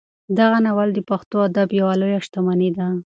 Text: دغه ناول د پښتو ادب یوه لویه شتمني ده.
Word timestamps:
دغه 0.39 0.57
ناول 0.65 0.89
د 0.93 0.99
پښتو 1.09 1.35
ادب 1.47 1.69
یوه 1.79 1.93
لویه 2.01 2.19
شتمني 2.25 2.69
ده. 2.77 2.87